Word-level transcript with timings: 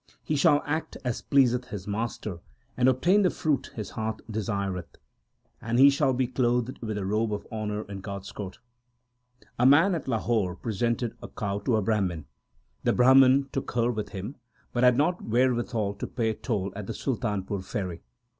He 0.23 0.35
shall 0.35 0.63
act 0.65 0.97
as 1.05 1.21
pleaseth 1.21 1.65
his 1.65 1.85
Master, 1.87 2.39
and 2.75 2.89
obtain 2.89 3.21
the 3.21 3.29
fruit 3.29 3.69
his 3.75 3.91
heart 3.91 4.19
desireth; 4.31 4.97
And 5.61 5.77
he 5.77 5.91
shall 5.91 6.11
be 6.11 6.25
clothed 6.25 6.79
with 6.81 6.97
a 6.97 7.05
robe 7.05 7.31
of 7.31 7.45
honour 7.51 7.83
in 7.83 8.01
God 8.01 8.23
s 8.23 8.31
court. 8.31 8.57
A 9.59 9.65
man 9.67 9.93
at 9.93 10.07
Lahore 10.07 10.55
presented 10.55 11.15
a 11.21 11.27
cow 11.27 11.59
to 11.65 11.75
a 11.75 11.83
Brahman. 11.83 12.25
The 12.83 12.93
Brahman 12.93 13.49
took 13.51 13.69
her 13.73 13.91
with 13.91 14.09
him, 14.09 14.37
but 14.73 14.83
had 14.83 14.97
not 14.97 15.21
wherewithal 15.23 15.93
to 15.93 16.07
pay 16.07 16.33
toll 16.33 16.73
at 16.75 16.87
the 16.87 16.93
Sultanpur 16.93 17.63
ferry. 17.63 18.01